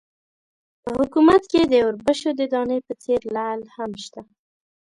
په 0.83 0.89
حکومت 0.99 1.43
کې 1.51 1.61
د 1.65 1.73
اوربشو 1.85 2.29
د 2.39 2.41
دانې 2.53 2.79
په 2.87 2.93
څېر 3.03 3.21
لعل 3.35 3.61
هم 3.75 3.91
شته. 4.03 4.21